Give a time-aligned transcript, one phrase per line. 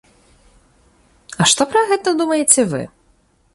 [1.45, 2.83] А што пра гэта думаеце вы?